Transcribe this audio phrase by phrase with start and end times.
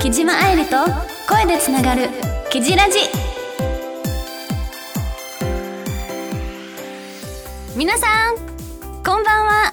[0.00, 0.76] 木島愛理と
[1.28, 2.08] 声でつながる
[2.50, 2.98] 「キジラジ」
[7.76, 8.36] 皆さん
[9.04, 9.72] こんばんは。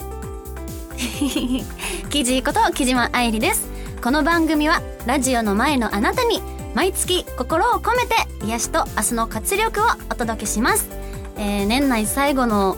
[2.10, 3.68] キジこと木島愛理です。
[4.02, 6.42] この番組はラジオの前のあなたに
[6.76, 10.88] 毎月心を込めて癒しと明日の活力をお届けします、
[11.36, 12.78] えー、年内最後の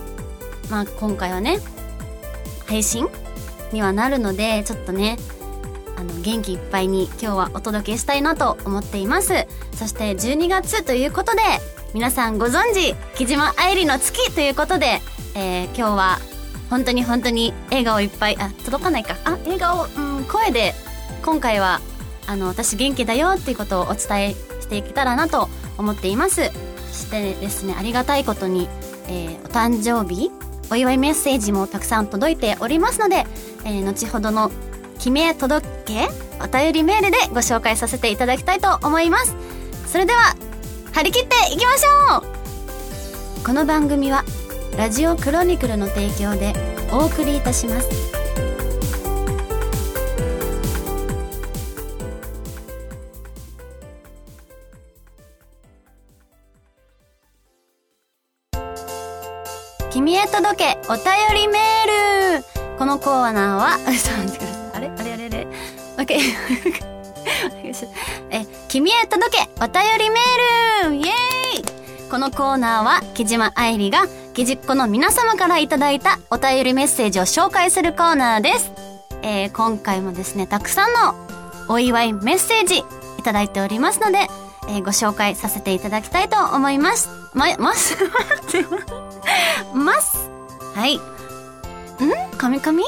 [0.70, 1.58] まあ今回はね
[2.66, 3.08] 配信
[3.72, 5.18] にはなるのでちょっとね
[5.96, 9.46] あの元気いっぱいに今日はお届けしたいなと思っています。
[9.74, 11.40] そして12月ということで
[11.92, 15.00] 皆さんご存知木島愛理の月ということで、
[15.34, 16.18] えー、今日は
[16.70, 19.16] 本当に本当に笑顔いっぱいあ届かないか。
[19.24, 20.72] あ笑顔うん声で
[21.22, 21.80] 今回は
[22.26, 26.50] あの私元気だよっていうことをお伝えしていけたらなと思っています。
[26.92, 28.68] そしてですねありがたいことに、
[29.08, 30.30] えー、お誕生日
[30.70, 33.26] お祝いメッセージもたくさん届いておりますので、
[33.64, 34.50] えー、後ほどの
[34.98, 36.08] 記名届け
[36.42, 39.34] お便りメールでご紹介させていただきたいと思います。
[39.86, 40.36] それでは
[40.92, 43.44] 張り切っていきましょう。
[43.44, 44.24] この番組は
[44.76, 46.52] ラジオクロニクルの提供で
[46.92, 48.19] お送りいたします。
[60.00, 64.76] 君へ届けお便りメールこのコーナーは、ちょっと待ってください。
[64.76, 65.46] あれあれあれあれ
[65.98, 66.18] ?OK
[68.30, 71.06] え、君へ届けお便りメールイエー
[72.06, 78.72] イこのコーナーは、木島愛理が、木じっ子の皆様からいただいたお便りメッセージを紹介するコーナーです。
[79.20, 81.14] えー、今回もですね、たくさんの
[81.68, 82.84] お祝いメッセージい
[83.22, 84.28] ただいておりますので、
[84.66, 87.10] えー、ご紹介させていただきたいと思います。
[87.34, 87.98] ま、ま す、
[88.48, 89.09] 待って、
[89.74, 90.30] ます。
[90.74, 90.96] はい。
[90.96, 91.00] ん？
[92.36, 92.84] カミカミ？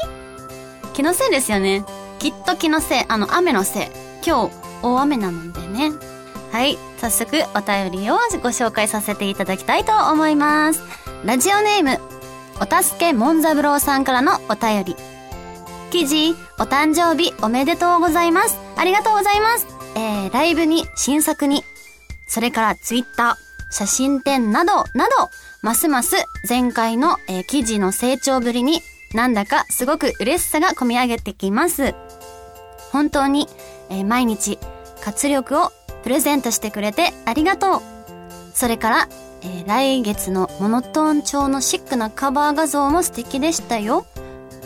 [0.93, 1.83] 気のせいですよね。
[2.19, 3.05] きっと気のせい。
[3.07, 3.87] あの、雨のせい。
[4.25, 5.91] 今日、大雨なのでね。
[6.51, 6.77] はい。
[6.99, 10.81] 早速、お便りをご紹介させていただきたいと思います。
[11.25, 11.99] ラジオネーム、
[12.61, 14.95] お助けモンザブローさんからのお便り。
[15.89, 18.57] 記事、お誕生日おめでとうございます。
[18.77, 19.67] ありがとうございます。
[19.95, 21.63] えー、ライブに、新作に、
[22.27, 25.29] それからツイッター、写真展など、など、
[25.63, 28.81] ますます前回の、えー、記事の成長ぶりに
[29.13, 31.95] なんだかすごく嬉しさが込み上げてきます。
[32.91, 33.47] 本当に、
[33.89, 34.59] えー、毎日
[35.01, 35.71] 活力を
[36.03, 37.81] プレゼントしてくれてありがとう。
[38.53, 39.07] それから、
[39.41, 44.05] えー、来月のモノトーン調のシックなカバー画像も素敵でしたよ。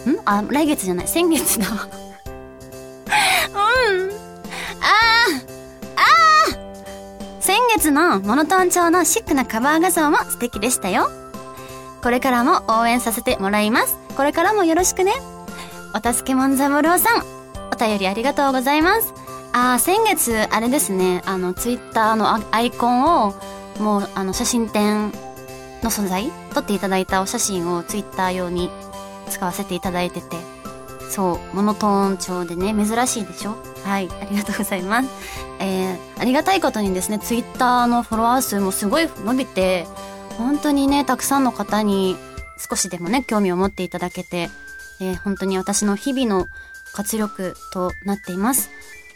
[0.07, 0.17] ん？
[0.25, 1.67] あ、来月じゃない、先月だ。
[7.47, 11.09] 先月のモノトーン調のシックなカバー画像も素敵でしたよ。
[12.03, 13.97] これからも応援させてもらいます。
[14.17, 15.13] これからもよろしくね。
[15.95, 17.23] お助けもんざもろうさん、
[17.71, 19.13] お便りありがとうございます。
[19.53, 23.33] あ、先月、あれですね、あの、ツイッターのアイコンを、
[23.79, 25.13] もう、あの、写真展
[25.83, 28.69] の素材撮っていただいたお写真をツイッター用に
[29.29, 30.35] 使わせていただいてて、
[31.09, 35.46] そう、モノトーン調でね、珍しいでしょはい、ありがとうございます。
[36.27, 39.85] ありがたいことにですね、ツイッターのフォロワー数もすごい伸びて、
[40.37, 42.17] 本当にね、たくさんの方に
[42.69, 44.49] 少しでもね、興味を持っていただけて、
[44.99, 46.47] えー、本当に私の日々の
[46.93, 48.69] 活力となっています。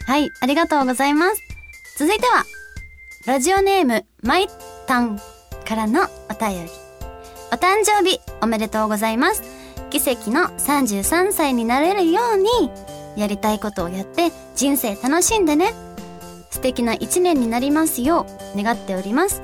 [0.06, 1.42] はい、ありがとうございます。
[1.98, 2.46] 続いては、
[3.26, 4.46] ラジオネーム、マイ
[4.86, 5.20] タン
[5.68, 6.70] からのお便り。
[7.52, 9.42] お誕生日おめでとうございます。
[9.90, 12.70] 奇跡の33歳になれるように、
[13.20, 15.91] やりたいことをやって人生楽しんでね。
[16.52, 19.42] 素敵な一年になりますよう願っております。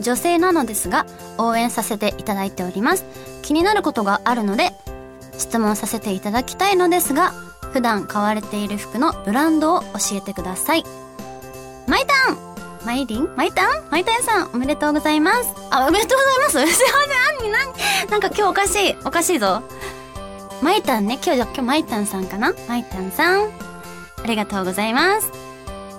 [0.00, 1.06] 女性なのですが、
[1.38, 3.04] 応援させていただいております。
[3.42, 4.72] 気になることがあるので、
[5.38, 7.32] 質問させていただきたいのですが、
[7.72, 10.84] 普段買われている服のブランドを教えてください。
[11.86, 12.38] マイタン
[12.84, 13.28] マイリン？
[13.36, 13.84] マイタン？
[13.90, 15.52] マイタンさん、おめでとうございます。
[15.70, 16.72] あ、おめでとうございます。
[16.74, 16.98] すいま
[17.40, 17.52] せん。
[17.52, 18.96] なんなんか今日おかしい。
[19.04, 19.62] おかしいぞ。
[20.62, 21.18] マイタンね。
[21.22, 22.54] 今日じゃ、今日マイタンさんかな？
[22.68, 23.42] マイタンさん。
[23.42, 25.45] ありがとうございます。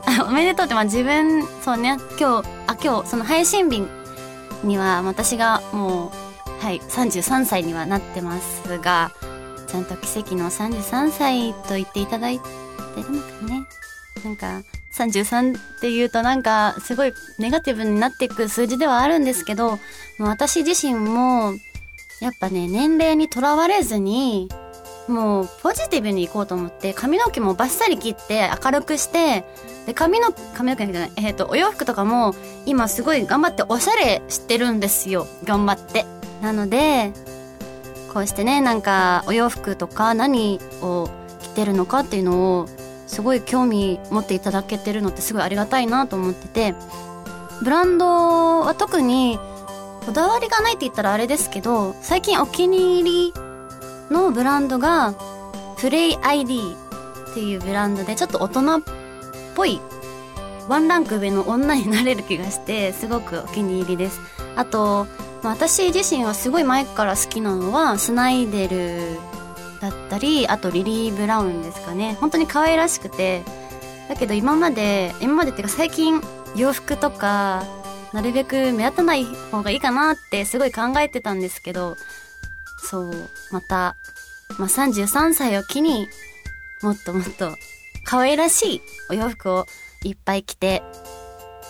[0.28, 3.86] おめでとうって、まあ自分、そうね、今日、あ、今日、その配信日
[4.64, 6.12] には私がも
[6.62, 9.12] う、はい、33歳にはなってますが、
[9.68, 12.46] ちゃんと奇跡の33歳と言っていただいて
[13.02, 13.66] るのかね。
[14.24, 14.62] なんか、
[14.94, 19.78] 33って言うとなんか、すごいネガティブになっていく数字ではあるんですけど、も
[20.20, 21.54] う私自身も、
[22.22, 24.50] やっぱね、年齢にとらわれずに、
[25.08, 29.46] もうポジティブに行こうと思って髪の毛もバッサリ切って明るくして
[29.86, 35.28] で髪の髪の毛じゃないえっ、ー、とお洋服とかも今すごい頑張っておしゃれしてるんですよ。
[35.46, 36.06] 頑張って。
[36.42, 37.14] なので
[38.14, 41.10] こうしてねなんかお洋服とか何を
[41.42, 42.68] 着てるのかっていうのを
[43.08, 46.76] すごい興味持っていただけてるのってすごいありがたいなと思ってて
[47.64, 48.06] ブランド
[48.62, 49.40] は特に
[50.06, 53.34] こだわりがないって言ったらあれですけど最近お気に入り
[54.10, 55.14] のブランドが
[55.78, 56.76] プレイ ID
[57.32, 58.82] っていうブランドでちょっと大人っ
[59.56, 59.80] ぽい
[60.68, 64.20] ワンランク上の女になれる気がしてすごくお気に入りです。
[64.56, 65.08] あと、
[65.44, 69.20] 私自身はすごい前から好きなのはスナイデル
[69.80, 72.18] だったりあとリリー・ブラウンですかね。
[72.20, 73.44] 本当に可愛らしくて。
[74.10, 76.22] だけど今まで今までっていうか最近
[76.56, 77.64] 洋服とか
[78.14, 81.98] なるべく目立たない方がいいかなってすごい考えてたんですけど
[82.78, 83.30] そう。
[83.52, 83.96] また、
[84.58, 86.08] まあ、33歳を機に
[86.82, 87.56] もっともっと
[88.06, 89.66] 可愛らしいお洋服を
[90.04, 90.84] いっぱい着て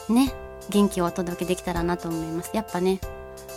[0.09, 0.33] ね
[0.69, 2.51] 元気をお届けできたらなと思います。
[2.53, 2.99] やっぱね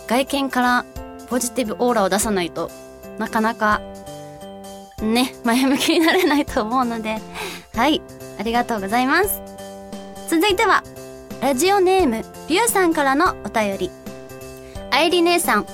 [0.07, 0.85] 外見から
[1.29, 2.71] ポジティブオーラを出さないと
[3.17, 3.81] なかなか
[5.01, 7.21] ね前向きになれないと思うので
[7.75, 8.01] はい
[8.39, 9.41] ありがとうございます。
[10.29, 10.83] 続いては
[11.41, 13.91] ラジオネームりゅうさんからのお便り。
[14.93, 15.65] あいり姉さん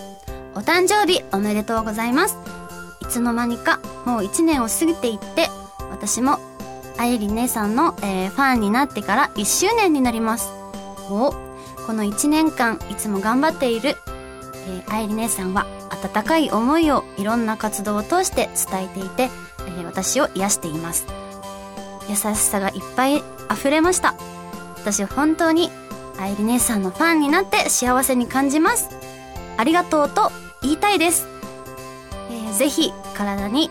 [0.58, 2.36] お誕生日おめでとうございます。
[3.00, 5.50] いつの間にかもう1年を過ぎていって
[5.92, 6.40] 私も
[6.98, 10.50] あゆり姉さんの、えー、ファンになってから1周年になります。
[11.12, 11.32] お
[11.86, 13.98] この1年間いつも頑張っている、
[14.68, 21.06] えー、あゆり姉さんは温かい思いをいろんな活動を通して伝えていて、えー、私を癒しています。
[22.10, 23.22] 優しさがいっぱい
[23.52, 24.16] 溢れました。
[24.78, 25.70] 私本当に
[26.20, 28.90] あゆり姉さんのファンになって幸せに感じます。
[29.58, 30.32] ありがとうと
[30.68, 31.26] 言いたいです、
[32.30, 33.70] えー、ぜひ体に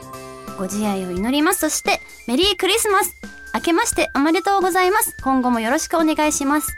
[0.56, 1.60] ご自愛を祈ります。
[1.60, 3.14] そして、メリークリスマス
[3.54, 5.14] 明けましておめでとうございます。
[5.22, 6.74] 今後もよろしくお願いします。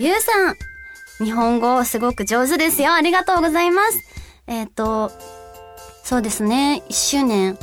[0.00, 0.56] りゅうさん、
[1.24, 2.92] 日本語すごく上手ですよ。
[2.92, 3.98] ありがとうございます。
[4.48, 5.12] えっ、ー、と、
[6.02, 7.56] そうですね、1周年、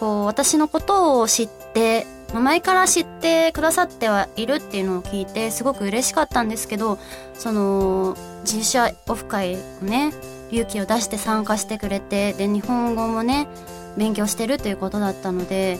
[0.00, 6.98] こう、私のことを知って、前から知ってくださってはいるっていうのを聞いて、すごく嬉しかったんですけど、
[7.34, 10.12] その、自社オフ会をね、
[10.50, 13.48] 勇気を出して参加してくれて、で、日本語もね、
[13.96, 15.78] 勉強してるということだったので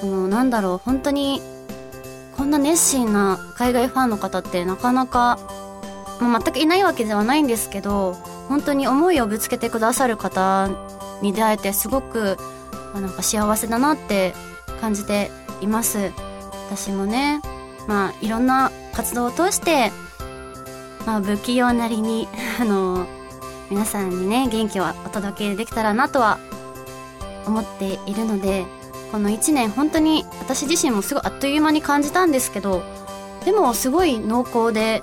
[0.00, 1.40] そのなんだろう本当に
[2.36, 5.38] こんな熱心な海外ファンの方ってなかなか、
[6.20, 8.14] まあ、全くいないわけではないんですけど
[8.48, 10.68] 本当に思いをぶつけてくださる方
[11.20, 12.36] に出会えてすごく、
[12.92, 14.34] まあ、なんか幸せだなって
[14.80, 15.30] 感じて
[15.60, 16.12] います。
[16.70, 17.40] 私もね
[17.88, 19.90] まあいろんな活動を通して
[21.06, 22.28] まあ不器用なりに
[22.60, 23.06] あの
[23.70, 26.38] 皆さんにね元気をお届けできたらなとは
[27.46, 28.64] 思っているので
[29.12, 32.82] この1年本当に私自身もすごいあっという間に感じたんですけど
[33.44, 35.00] でもすごい濃厚で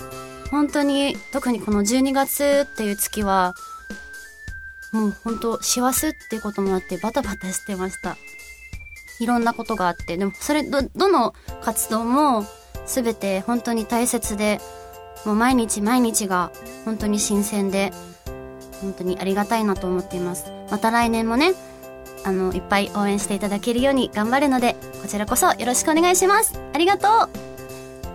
[0.52, 3.56] 本当に特にこの12月っていう月は
[4.92, 8.16] もう本当幸せっていうこともあってバタバタしてました。
[9.20, 12.46] いろんなことがあってでもそれどどの活動も
[12.86, 14.60] 全て本当に大切で
[15.26, 16.52] もう毎日毎日が
[16.84, 17.92] 本当に新鮮で
[18.86, 21.54] 本当にありがたいなと思っていますまた来年もね
[22.26, 26.60] あの、いっぱい応援していただけるように頑張るので、こちらこそよろしくお願いします。
[26.74, 27.30] ありがとう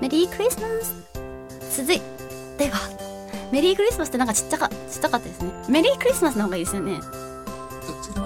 [0.01, 2.01] メリークリスマス続い
[2.59, 2.81] ては、
[3.53, 5.53] メリークリスマスってなんかちっちゃか、ちっちゃかったですね。
[5.69, 6.99] メリークリスマスの方がいいですよね。
[7.01, 8.23] ちょ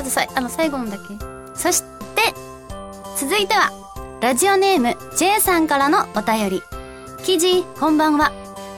[0.00, 1.02] っと さ、あの、最後のだけ。
[1.54, 1.88] そして、
[3.18, 3.70] 続いては、
[4.22, 6.62] ラジオネーム J さんからのお便り。
[7.22, 8.32] 記事、こんばんは。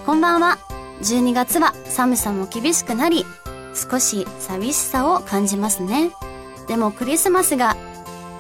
[0.05, 0.64] こんばんは。
[1.03, 3.27] 12月は寒さも厳しくなり、
[3.75, 6.13] 少し寂しさを感じますね。
[6.67, 7.77] でもクリスマスが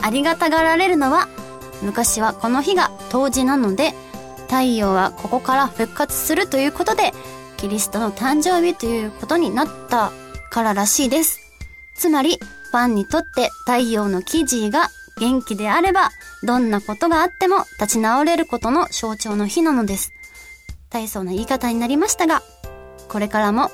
[0.01, 1.29] ありがたがられるのは
[1.83, 3.93] 昔はこの日が冬至なので
[4.49, 7.13] 太陽はここから復活するということで
[7.57, 10.13] キリストの誕生日ということになった
[10.51, 11.41] かららしいです。
[11.95, 12.39] つまり
[12.71, 16.11] ファンにとって太陽の記事が元気であれば
[16.43, 20.14] どんなことがあっても立ち直れることの象徴の日なのです。
[20.95, 22.43] 大層な言い方になりましたが、
[23.09, 23.73] これからも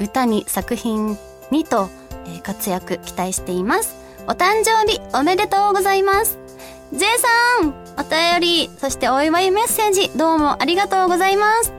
[0.00, 1.18] 歌に作品
[1.50, 1.90] にと、
[2.26, 3.94] えー、活躍期待しています。
[4.26, 6.38] お誕生日おめでとうございます。
[6.92, 11.72] J さんお便り、そしてお祝いメッセージどうもありがとうございます。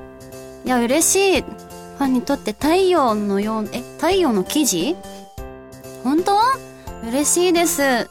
[0.65, 1.41] いや、嬉しい。
[1.41, 4.95] ファンにとって太陽のよう、え、太陽の記事？
[6.03, 6.37] 本当？
[7.09, 8.07] 嬉しいです。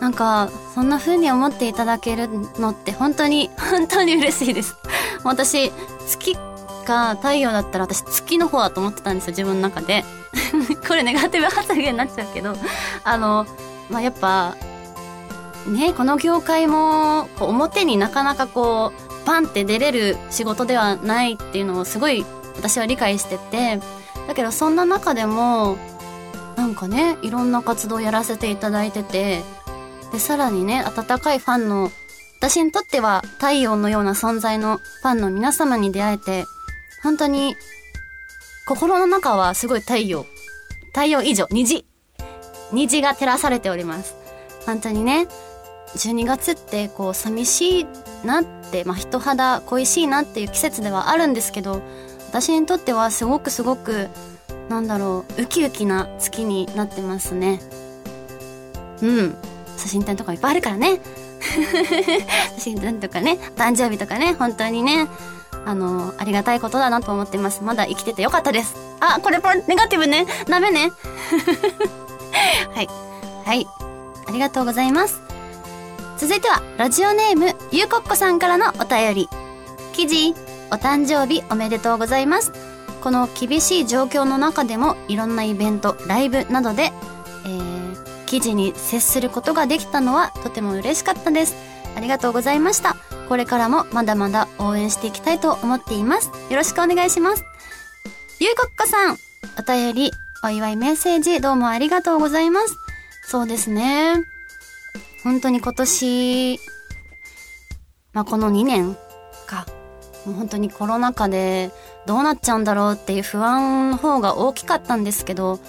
[0.00, 4.76] なんか、そんな風に思っていただけるのって本当に、本当に嬉しいです。
[5.28, 5.72] 私、
[6.06, 6.36] 月
[6.86, 10.04] か太陽だったら私月の方だと思ってたんですよ自分の中で。
[10.88, 12.56] これネガティブ発言になっちゃうけど。
[13.04, 13.46] あの
[13.90, 14.56] まあやっぱ
[15.66, 22.24] ねこの業界もこう表になかなかこうパンって出れる仕事ではないっていうのをすごい
[22.56, 23.80] 私は理解してて。
[24.26, 25.76] だけどそんな中でも
[26.56, 29.44] なんかねいろんな活動をやらせていただいてて。
[30.12, 31.90] でさらにね温かいファンの
[32.38, 36.44] 私にとっては太陽のような存在のファンの皆様に出会えて
[37.02, 37.56] 本当に
[38.66, 40.26] 心の中はすごい太陽
[40.88, 41.86] 太陽以上虹
[42.72, 44.16] 虹が照らされております。
[44.66, 45.28] 本当にね
[45.94, 47.86] 12月ってこう寂しい
[48.24, 51.80] なってまあ人肌恋しいなっていう季節ではあるんですけど
[52.28, 54.08] 私にとってはすごくすごく
[54.68, 57.60] なんだろうウキウキな月になってますね。
[59.02, 59.36] うん。
[59.76, 61.00] 写真展とかいっぱいあるからね。
[62.56, 65.08] 写真展とかね誕生日とかね本当にね
[65.64, 67.62] あのありがたいことだなと思ってます。
[67.64, 68.76] まだ生きててよかったです。
[69.00, 70.26] あこれこれネガティブね。
[70.48, 70.92] ダメね。
[72.72, 72.88] はい。
[73.44, 73.66] はい。
[74.28, 75.20] ありがとうございます。
[76.18, 79.28] 続いてはラジオネームゆうこっこさんからのお便り。
[79.92, 80.34] 記事
[80.70, 82.52] お誕生日おめでとうございます。
[83.02, 86.92] この厳しい状況の中でもいろんなイベントライブなどで、
[87.44, 87.75] えー、
[88.26, 91.56] 記事に接することができたのはとても嬉しかったです。
[91.96, 92.96] ありがとうございました。
[93.28, 96.28] これからもまだまだ応援していきたいと思っています。
[96.50, 97.44] よろしくお願いします。
[98.38, 99.16] ゆうこっこさん
[99.58, 100.10] お便り
[100.44, 102.76] お祝いメッセージどうもありがとうございます。
[103.28, 104.14] そうですね。
[105.24, 106.60] 本当に今年
[108.12, 108.96] まあこの2年
[109.46, 109.66] か。
[110.26, 111.70] もう本当にコロナ禍で
[112.04, 115.60] どうなっちゃうんだろうっていう不安の方が大きかったんですけど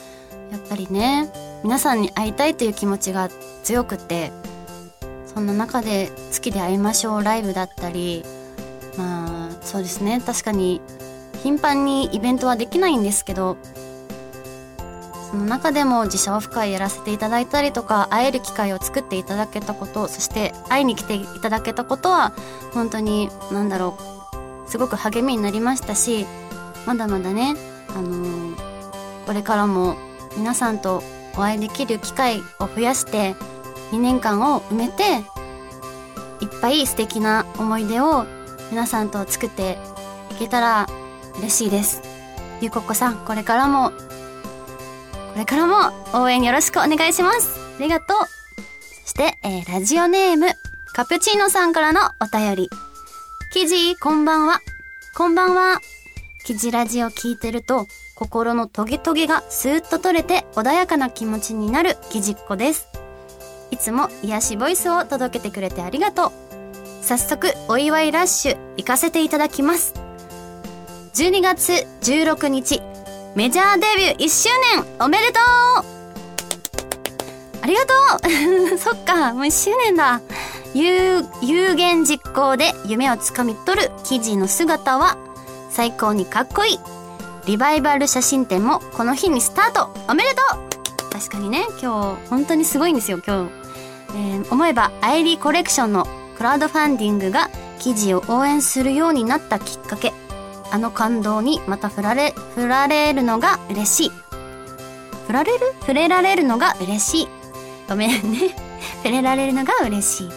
[0.51, 1.31] やっぱりね
[1.63, 3.29] 皆さんに会いたいという気持ちが
[3.63, 4.31] 強くて
[5.25, 8.23] そんな中で「月で会いましょう」ライブだったり
[8.97, 10.21] まあそうですね。
[10.25, 10.81] 確かに
[11.43, 13.57] 頻繁にイベントはできないんですけど
[15.29, 22.33] その中でも自社オフ会やらせていただいたりとか会える機会を作っていただけたことそして会いに来ていただけたことは
[22.73, 23.97] 本当に何だろ
[24.65, 26.25] うすごく励みになりましたし
[26.85, 27.55] まだまだね、
[27.89, 28.55] あのー、
[29.25, 29.97] これからも
[30.37, 31.03] 皆さんと
[31.37, 33.35] お会いできる機会を増やして
[33.91, 35.03] 2年間を埋めて
[36.41, 38.25] いっぱい素敵な思い出を
[38.71, 39.77] 皆さんと作って
[40.31, 40.87] いけたら
[41.37, 42.01] 嬉しいです。
[42.59, 43.95] ゆこっこさん、これからも、こ
[45.37, 47.59] れからも応援よろしくお願いします。
[47.79, 48.17] ありがとう。
[49.03, 50.47] そして、えー、ラジオネーム、
[50.93, 52.69] カプチーノさんからのお便り。
[53.53, 54.61] 記事、こんばんは。
[55.15, 55.79] こんばんは。
[56.45, 62.87] 記事ラジオ聞いてると、心のトゲトゲがスーッと取れて穏やかな気持ちになる記事っ子です。
[63.69, 66.31] いつも癒しボイスを届けてくれてありがとう。
[67.03, 69.93] 早速、お祝いラッシュ行かせていただきます。
[71.13, 72.81] 12月16日、
[73.35, 75.85] メジャーデビュー1周年おめでとう
[77.61, 77.93] ありがと
[78.73, 80.21] う そっか、もう1周年だ。
[80.73, 85.17] 有有言実行で夢をつかみ取る記事の姿は
[85.69, 86.96] 最高にかっこいい。
[87.47, 93.51] リバイバル写真展もこの日にスタートおめでとう確かにね、今日本当にすごいんですよ、今日。
[94.09, 97.49] えー、思えばアイリーコレクションのクラウドファンディングが
[97.79, 100.13] 記事を応援するようになったきっかけ。
[100.69, 104.11] あの感動にまた振られ、振られるのが嬉しい。
[105.25, 105.73] 振られる？
[105.79, 107.27] 触れられるのが嬉しい。
[107.87, 108.53] ごめんね。
[109.03, 110.29] 触れられるのが嬉しい。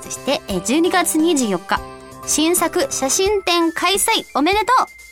[0.00, 1.80] そして、12月24日、
[2.26, 5.03] 新作写真展開催おめでとうありがとう。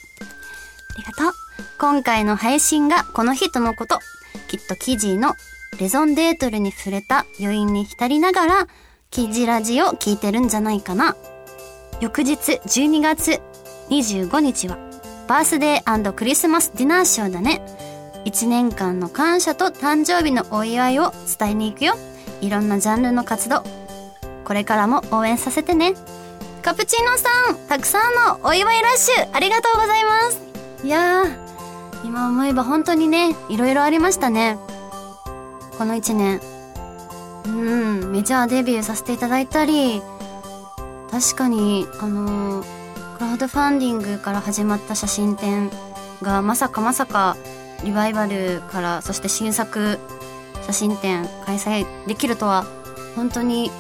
[1.83, 3.99] 今回の配信がこの日とのこと。
[4.47, 5.35] きっと記事の
[5.81, 8.69] レゾンデートルに触れた余韻に浸りながら、
[9.11, 11.17] 記事ラジを聞いてるんじゃないかな。
[12.01, 13.41] 翌日12月
[13.91, 14.79] 25日は、
[15.27, 17.61] バースデークリスマスディナーショーだね。
[18.27, 21.95] 1年間の感謝と誕生日のお祝いを伝えに行くよ。
[22.41, 23.65] いろんなジャンルの活動、
[24.45, 25.95] これからも応援させてね。
[26.63, 30.41] カプチーノさん、たくさんのお祝いラッシュ、ありがとうございます。
[30.85, 31.52] いやー、
[32.05, 34.59] 今思えば本当にね、いろいろありましたね。
[35.79, 36.41] この一年。
[37.45, 40.03] うん、メジャーデビューさせていただいたり、
[41.11, 42.65] 確かに、あの、
[43.15, 45.71] クラウドファンディングから始まった写真展
[46.23, 47.37] がまさかまさか
[47.85, 49.99] リバイバルからそして新作
[50.67, 52.65] 写真展開催できるとは
[53.17, 53.71] 本当に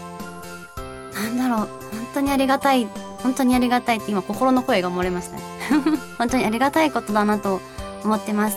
[1.15, 1.69] なんだろう、本
[2.15, 2.87] 当にありがたい、
[3.23, 5.43] 本当にありがたいって今心の声が漏れましたね。
[6.19, 7.61] 本当にありがたいことだなと
[8.05, 8.57] 思ってます。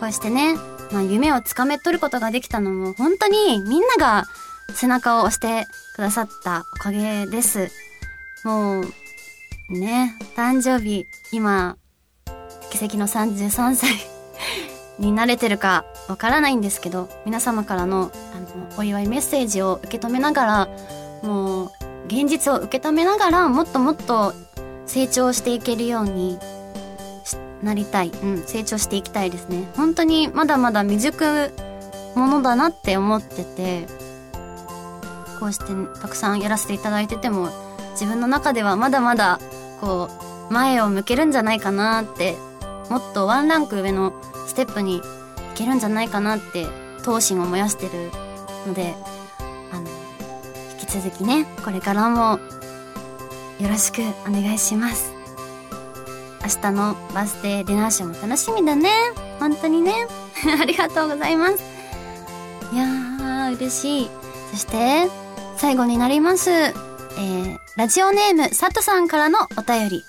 [0.00, 0.54] こうしてね、
[0.90, 4.24] まあ夢をつかめ取ることができたのも本当にみんなが
[4.74, 7.70] 背中を押してくださったおかげです。
[8.44, 8.84] もう、
[9.70, 11.76] ね、誕生日、今、
[12.70, 13.90] 奇跡の33歳
[14.98, 20.68] に慣れてるかわからないんですけど、皆様からのあのお祝いメッセージを受け止めながら、
[21.22, 21.70] もう
[22.06, 24.34] 現実を受け止めながらもっともっと
[24.86, 26.38] 成長していけるように
[27.62, 28.08] なりたい。
[28.08, 29.68] うん、成長していきたいですね。
[29.76, 31.52] 本当にまだまだ未熟
[32.14, 33.86] ものだなって思ってて、
[35.40, 35.66] こうして
[36.00, 37.48] たくさんやらせていただいてても、
[37.92, 39.40] 自分の中ではまだまだ、
[39.80, 40.08] こ
[40.50, 42.36] う、前を向けるんじゃないかなって、
[42.90, 44.12] もっとワンランク上の
[44.46, 45.02] ステップにい
[45.54, 46.66] けるんじゃないかなって、
[47.02, 48.10] 闘心を燃やしてる
[48.66, 48.94] ので、
[49.72, 49.88] あの、
[50.78, 52.38] 引き続きね、これからも、
[53.60, 55.11] よろしくお願いします。
[56.42, 58.90] 明日のバースデーディナーショーも楽しみだね。
[59.38, 60.06] 本当にね。
[60.60, 61.62] ありがとうございます。
[62.72, 64.10] いやー、嬉しい。
[64.50, 65.08] そして、
[65.56, 66.50] 最後になります。
[66.50, 70.04] えー、ラジオネーム、佐藤さんからのお便り。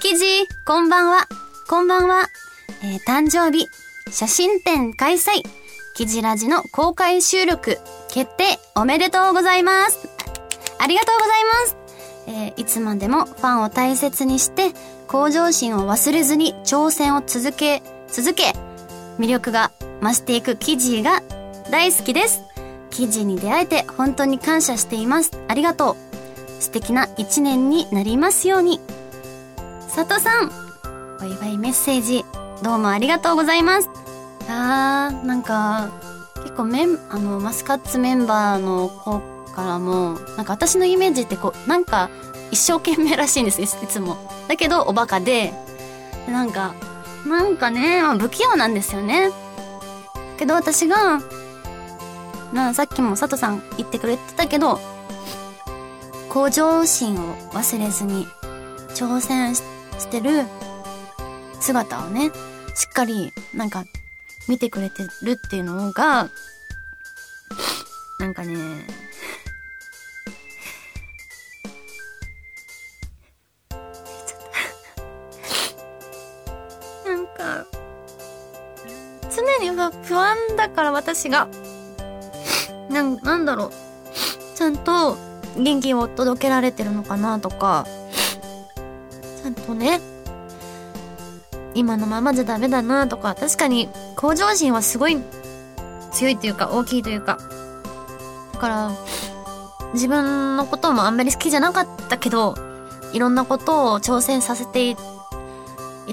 [0.00, 1.28] 記事、こんばんは。
[1.68, 2.28] こんばんは。
[2.82, 3.68] えー、誕生日、
[4.10, 5.42] 写真展開催。
[5.94, 7.78] 記事ラジの公開収録、
[8.10, 10.08] 決定、おめでとうございます。
[10.78, 11.76] ありがとうございます。
[12.26, 14.72] えー、いつまでもファンを大切にして、
[15.06, 18.54] 向上心を忘れずに挑戦を続け、続け、
[19.18, 19.72] 魅力が
[20.02, 21.22] 増していく記事が
[21.70, 22.42] 大好きです。
[22.90, 25.30] 記事に出会えて本当に感謝しています。
[25.48, 25.96] ありがとう。
[26.62, 28.80] 素敵な一年になりますように。
[29.94, 30.50] 佐藤さん、
[31.20, 32.24] お祝いメッセージ、
[32.62, 33.90] どうもありがとうございます。
[34.48, 35.90] あー、なんか、
[36.42, 39.20] 結構メン、あの、マスカッツメンバーの子
[39.54, 42.10] からも、なんか私のイメージってこう、なんか、
[42.50, 44.16] 一生懸命らしいんですよいつも。
[44.48, 45.52] だけど、おバカで、
[46.28, 46.74] なんか、
[47.26, 49.30] なんかね、不器用なんですよね。
[50.38, 51.20] けど私が、
[52.52, 54.80] なさっきも佐藤さん言ってくれてたけど、
[56.28, 58.26] 向上心を忘れずに
[58.90, 59.62] 挑戦し
[60.08, 60.44] てる
[61.60, 62.30] 姿をね、
[62.74, 63.84] しっかりなんか
[64.48, 66.28] 見てくれてるっていうのが、
[68.18, 68.54] なんかね、
[80.76, 81.48] から私が。
[82.90, 83.72] なん、なんだろう。
[84.54, 85.16] ちゃんと
[85.56, 87.86] 元気を届けられてるのかなとか、
[89.42, 90.00] ちゃんとね、
[91.74, 95.18] 今のままじゃダメだなとか、確かに向上心はすごい
[96.12, 97.38] 強いというか大きいというか。
[98.52, 98.90] だから、
[99.94, 102.54] 自分のこともあんまり好きじゃなかったけど、
[103.12, 104.96] いろんなことを挑戦させてい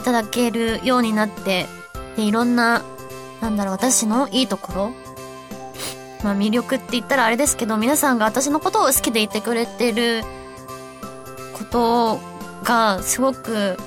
[0.03, 1.67] ただけるようになって、
[2.15, 2.81] で、いろんな
[3.43, 4.91] なんだろう、私のいいところ？
[6.23, 10.23] まあ魅力って言ったらあれですけど、皆さんが私のことを好きでいてくれてる
[11.51, 12.19] こと
[12.63, 13.77] がすごく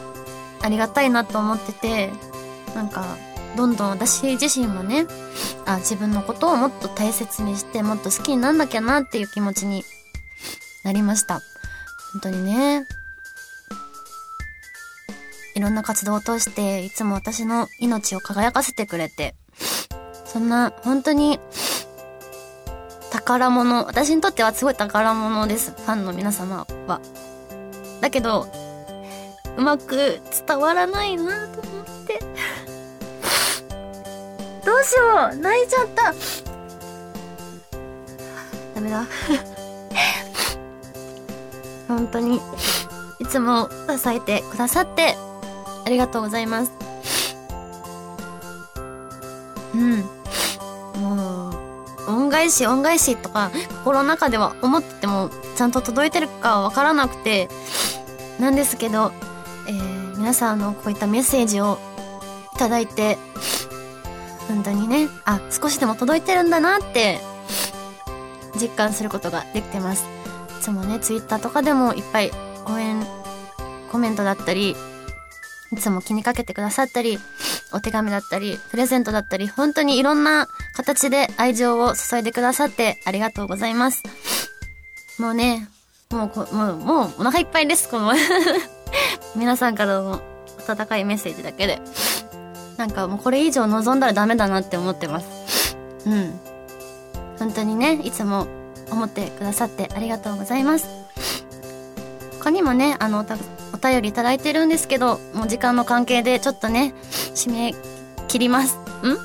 [0.61, 2.12] ありがたいなと思ってて、
[2.75, 3.16] なんか、
[3.57, 5.07] どんどん私自身もね、
[5.64, 9.83] あ、自分のことをもっと大切にして、もっと好きになんなきゃなっていう気持ちに
[10.85, 11.40] なりました。
[12.12, 12.87] 本当にね。
[15.55, 19.35] いろんな活動を通して、いつも私の命を輝かせてくれて、
[20.37, 21.40] そんな、本当に、
[23.11, 25.70] 宝物、私にとってはすごい宝物です。
[25.70, 27.01] ファンの皆様は。
[28.03, 28.46] だけど、
[29.57, 32.18] うまく伝わらないなと思って。
[34.62, 36.12] どうしよう泣いちゃった
[38.75, 39.07] ダメだ。
[41.88, 42.42] 本当に、
[43.20, 45.16] いつも支えてくださって、
[45.87, 46.72] ありがとうございます。
[49.75, 50.15] うん。
[52.37, 57.49] 恩返し恩返しとか心の中では思っててもちゃんと届いてるかわからなくて
[58.38, 59.12] なんですけど、
[59.66, 61.79] えー、皆さんのこういったメッセージを
[62.55, 63.16] いただいて
[64.49, 67.20] 本当にねあ少しでも届いてるんだなって
[68.61, 70.05] 実感することができてます。
[70.59, 72.31] いつもねツイッターとかでもいっぱい
[72.66, 73.07] 応援
[73.92, 74.75] コメントだったり
[75.72, 77.18] いつも気にかけてくださったり
[77.76, 84.02] お手紙だったり、プレゼントだったり、本当にいろんな形で愛情を注いでくださってありがとうございます。
[85.18, 85.68] もうね、
[86.10, 88.12] もうこ、もう、もうお腹いっぱいです、この
[89.36, 90.22] 皆さんからの
[90.66, 91.80] 温かいメッセージだけで。
[92.76, 95.76] なんかもうこれ以上望んだらダメだなって思ってます。
[96.06, 96.38] うん。
[97.38, 98.46] 本当にね、いつも
[98.90, 100.88] 思ってくださってありがとうございます。
[102.38, 103.26] 他にもね、あの、
[103.72, 106.94] お便りいただいてるんですけど、もう時間の関係でちょっとね、
[107.37, 107.75] 締め
[108.27, 108.77] 切ります。
[108.77, 108.79] ん？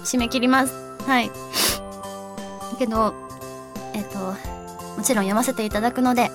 [0.04, 0.74] 締め切ります。
[1.08, 1.32] はい。
[2.82, 3.14] けど、
[3.94, 4.36] えっ、と、も
[5.04, 6.32] ちろん読ませていただくので、はい。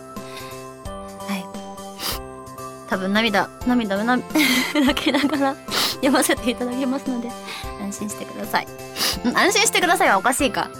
[2.88, 4.16] 多分涙、涙うな、
[4.74, 5.56] 泣きながら
[5.96, 7.30] 読ませていただきますので、
[7.82, 8.68] 安心してください。
[9.34, 10.70] 安心してくださいはおかしいか。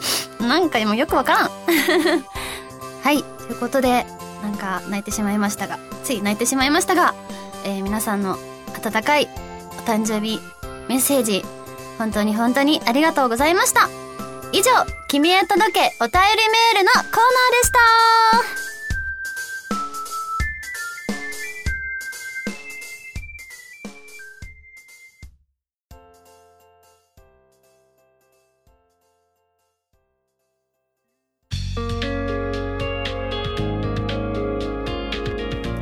[0.41, 1.51] なんかもよくわからん。
[3.03, 3.23] はい。
[3.23, 4.07] ということで、
[4.43, 7.15] なんか泣いてしまいましたが、つい泣いてしまいましたが、
[7.65, 8.39] えー、皆さんの
[8.77, 9.29] 温かい
[9.79, 10.41] お誕生日
[10.88, 11.42] メッセージ、
[11.99, 13.88] 本当に本当にありがとうございました。
[14.53, 14.70] 以上、
[15.09, 17.11] 君へ届けお便りメールのコーナー
[17.53, 17.79] でした。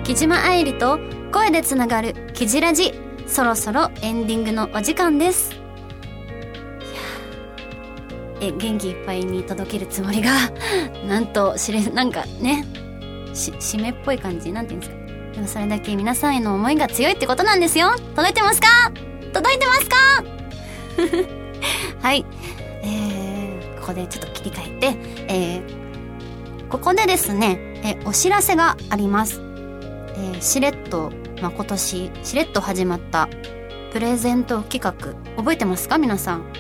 [0.04, 0.98] 木島愛理と
[1.32, 2.94] 声でつながるキジラジ。
[3.34, 5.50] そろそろエンディングのお時間です。
[8.40, 10.30] え元気いっぱいに届けるつもりが
[11.08, 12.64] なんとしれなんかね
[13.34, 15.32] し締めっぽい感じなんて言うんですか。
[15.34, 17.96] でもそれだけ皆さんへの思いが強いってことなんですよ。
[18.14, 18.68] 届いてますか？
[19.32, 19.96] 届いてますか？
[22.06, 22.24] はい。
[22.84, 29.40] えー、ここでちょっと切り替えてえー、ここでですねえお知らせがあります。
[30.16, 31.10] えー、しれっと、
[31.44, 33.28] まあ、今年しれっと始まった
[33.92, 34.92] プレゼント企画
[35.36, 35.98] 覚えてますか？
[35.98, 36.50] 皆さん。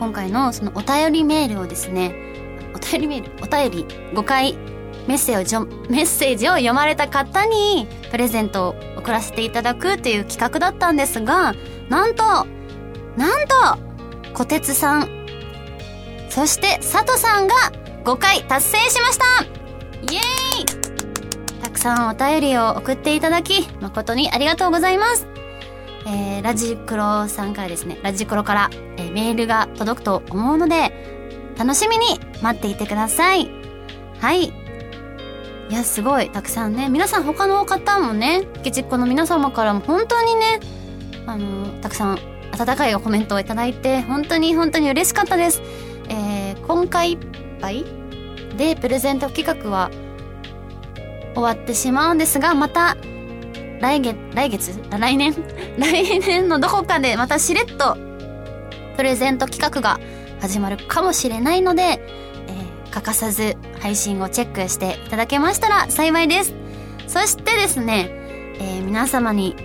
[0.00, 2.12] 今回のそのお便りメールをですね
[2.74, 4.54] お便りメールお便り5回
[5.06, 11.54] メッセージをメッセージを読まれた方にプレゼントを送らせていただくという企画だったんですが
[11.88, 13.54] なんとなんと
[14.34, 15.08] 小鉄さん
[16.30, 17.54] そして佐藤さんが
[18.02, 19.24] 5回達成しました。
[20.12, 20.41] イエーイ！
[21.82, 25.26] さんお便りを送っていただき、誠にありがとうございます。
[26.06, 30.92] えー、ラジクロさんからですね、ラジクロから、えー、メールが届くと思うので、
[31.58, 33.50] 楽しみに待っていてください。
[34.20, 34.44] はい。
[34.44, 34.52] い
[35.70, 36.88] や、すごい、たくさんね。
[36.88, 40.60] 皆さん他の方もね、ゲチっ子の皆様からも本当にね、
[41.26, 42.18] あの、たくさん
[42.52, 45.60] 温かいコメントをいただいて、本当に本当に嬉しかったです。
[46.08, 47.18] えー、今回いっ
[47.60, 47.84] ぱい
[48.56, 49.90] でプレゼント企画は
[51.34, 52.96] 終わってしまうんですが、また、
[53.80, 54.72] 来月、来月？
[54.90, 55.34] 来年？
[55.78, 57.96] 来年のどこかでまたしれっと、
[58.96, 59.98] プレゼント企画が
[60.40, 66.54] 始まるかもしれないので、えー、欠かさず配信をチェックしていただけましたら幸いです。
[67.08, 68.08] そしてですね、
[68.60, 69.56] えー、皆様に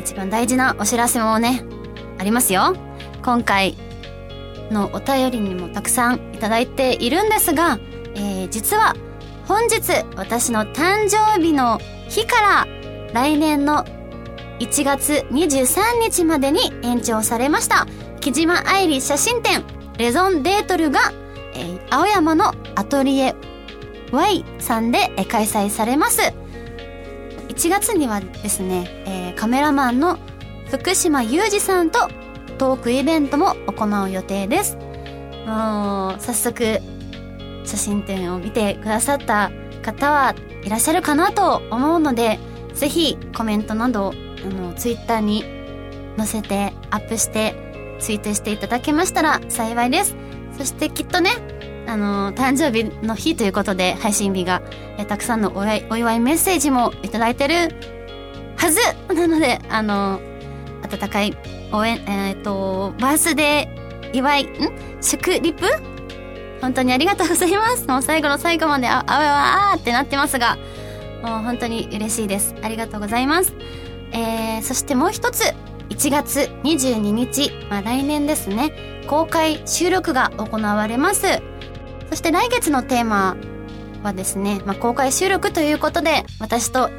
[0.00, 1.64] 一番大事なお知らせもね、
[2.18, 2.74] ありますよ。
[3.24, 3.76] 今回
[4.70, 7.78] のお便りにもたくさんいただいているんですが、
[8.14, 8.96] えー、実は
[9.46, 11.78] 本日私の誕生日の
[12.08, 12.66] 日から
[13.12, 13.84] 来年の
[14.60, 17.86] 1月23日までに延長されました
[18.20, 19.64] 木島愛理写真展
[19.98, 21.00] レゾンデートルが、
[21.54, 23.34] えー、青山のアトリエ
[24.12, 26.20] Y さんで、開催されます。
[27.48, 30.18] 1月にはですね、えー、カメラマンの
[30.70, 32.08] 福島裕二さんと
[32.58, 34.76] トークイベントも行う予定です。
[35.46, 36.78] もう早速
[37.64, 39.50] 写真展を見てくださった
[39.82, 42.38] 方はいらっしゃるかなと思うので、
[42.74, 44.12] ぜひコメントなど、
[44.44, 45.44] あの、ツイッターに
[46.16, 47.54] 載せてアップして
[47.98, 50.16] ツイートしていただけましたら幸いです。
[50.56, 51.30] そしてきっとね、
[51.86, 54.62] あの、誕生日の日ということで配信日が、
[54.98, 57.54] えたくさんのお祝いメッセージもいただいてる
[58.56, 58.80] はず
[59.14, 60.20] なので、あの、
[60.82, 61.36] 温かい
[61.72, 64.48] 応援、えっ、ー、と、バースデー祝い、ん？
[65.00, 65.66] 祝リプ
[66.62, 67.86] 本当にありがとうございます。
[67.88, 70.56] もう最後の最後まで、あ、あわあってなってますが、
[71.22, 72.54] もう本当に嬉しいです。
[72.62, 73.52] ありがとうございます。
[74.12, 75.42] えー、そしてもう一つ、
[75.90, 78.72] 1月22日、まあ来年ですね、
[79.08, 81.42] 公開収録が行われます。
[82.10, 83.36] そして来月のテーマ
[84.04, 86.90] はですね、まあ公開収録ということで、私と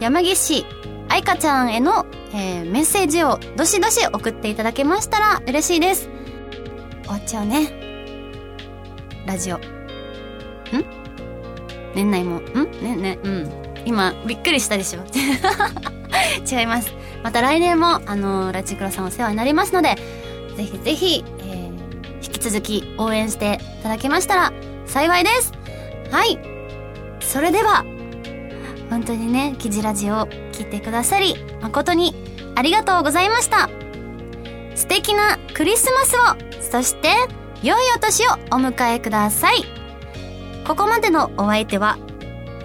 [0.00, 0.64] 山岸
[1.10, 6.08] 愛花ちゃんへの、えー、メッセージをどしどし送っていただけましたら嬉しいです。
[7.02, 7.91] 終わっちゃうね。
[9.26, 9.56] ラジオ。
[9.56, 9.60] ん？
[11.94, 12.70] 年内も、ん？
[12.82, 13.50] ね、ね、うん。
[13.84, 15.00] 今、びっくりしたでしょ
[16.50, 16.92] 違います。
[17.22, 19.96] また来年も、あの、ラジクロさんお世話になりますので、
[20.56, 24.52] ぜひぜひ、えー、引き続き応援していただけましたら
[24.86, 25.52] 幸いです。
[26.10, 26.38] はい。
[27.20, 27.84] それでは、
[28.90, 32.14] 本当にね、キジラジオを聞いてくださり、誠に
[32.54, 33.70] ありがとうございました。
[34.74, 36.18] 素敵なクリスマスを、
[36.70, 37.08] そして、
[37.62, 39.64] 良いお年をお迎えください。
[40.66, 41.96] ここまでのお相手は、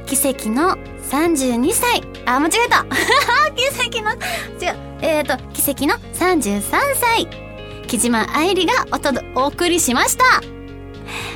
[0.08, 0.76] 奇跡の
[1.10, 2.02] 32歳。
[2.26, 2.86] あ、間違えた
[3.56, 4.78] 奇跡の、違う。
[5.02, 6.62] えっ、ー、と、奇跡の33
[6.96, 7.28] 歳。
[7.88, 10.24] 木島愛理がおと、お送りしました。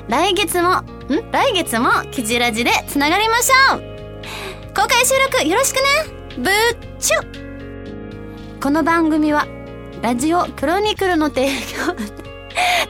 [0.07, 1.31] 来月も、ん？
[1.31, 3.81] 来月もキジラジでつながりましょう。
[4.75, 5.81] 公開収録よろしくね
[6.37, 6.53] ぶっ
[6.99, 9.47] ちゅこの番組は、
[10.01, 12.21] ラジオクロニクルの提供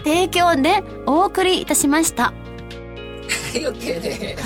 [0.03, 2.25] 提供でお送りいたしました。
[2.25, 2.33] は
[3.55, 4.43] い、OK です。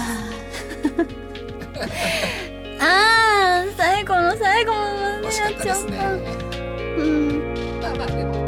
[2.79, 6.13] ああ、最後の最後までやっちゃった。
[6.13, 6.17] う
[7.03, 8.44] ん